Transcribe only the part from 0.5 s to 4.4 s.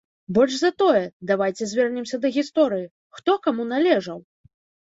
за тое, давайце звернемся да гісторыі, хто каму належаў?